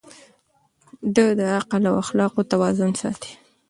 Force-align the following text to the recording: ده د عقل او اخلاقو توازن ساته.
ده 1.15 1.25
د 1.39 1.41
عقل 1.57 1.83
او 1.89 1.95
اخلاقو 2.03 2.47
توازن 2.51 2.91
ساته. 3.01 3.31